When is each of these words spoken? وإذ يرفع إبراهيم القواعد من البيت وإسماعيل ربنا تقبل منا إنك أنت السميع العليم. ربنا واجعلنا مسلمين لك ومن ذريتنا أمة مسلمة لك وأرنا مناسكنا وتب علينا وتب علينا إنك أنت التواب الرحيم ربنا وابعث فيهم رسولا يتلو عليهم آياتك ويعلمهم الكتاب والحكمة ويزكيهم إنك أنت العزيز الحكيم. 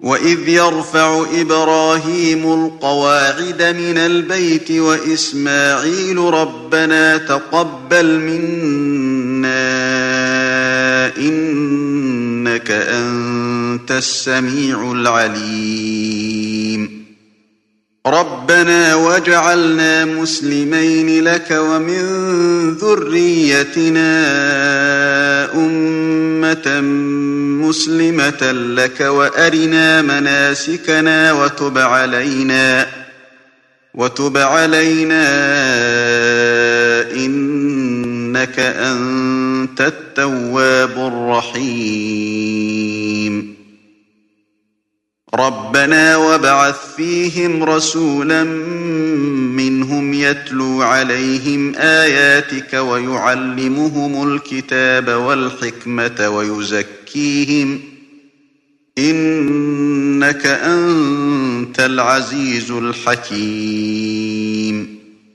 وإذ 0.00 0.48
يرفع 0.48 1.26
إبراهيم 1.40 2.52
القواعد 2.52 3.62
من 3.62 3.98
البيت 3.98 4.70
وإسماعيل 4.70 6.18
ربنا 6.18 7.16
تقبل 7.16 8.18
منا 8.20 9.56
إنك 11.18 12.70
أنت 12.70 13.90
السميع 13.90 14.92
العليم. 14.92 16.36
ربنا 18.06 18.94
واجعلنا 18.94 20.04
مسلمين 20.04 21.24
لك 21.24 21.50
ومن 21.50 22.02
ذريتنا 22.72 24.12
أمة 25.54 25.95
مسلمة 27.62 28.52
لك 28.52 29.00
وأرنا 29.00 30.02
مناسكنا 30.02 31.32
وتب 31.32 31.78
علينا 31.78 32.88
وتب 33.94 34.36
علينا 34.36 35.26
إنك 37.12 38.58
أنت 38.58 39.80
التواب 39.80 40.90
الرحيم 41.12 42.36
ربنا 45.34 46.16
وابعث 46.16 46.94
فيهم 46.96 47.64
رسولا 47.64 48.42
يتلو 50.30 50.82
عليهم 50.82 51.74
آياتك 51.76 52.74
ويعلمهم 52.74 54.32
الكتاب 54.32 55.08
والحكمة 55.08 56.28
ويزكيهم 56.28 57.80
إنك 58.98 60.46
أنت 60.46 61.80
العزيز 61.80 62.70
الحكيم. 62.70 64.55